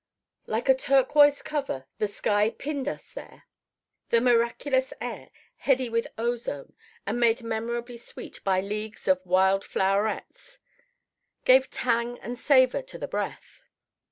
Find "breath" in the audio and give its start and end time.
13.07-13.61